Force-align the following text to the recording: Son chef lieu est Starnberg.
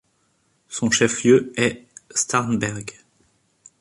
Son 0.67 0.89
chef 0.89 1.23
lieu 1.25 1.53
est 1.57 1.85
Starnberg. 2.09 2.91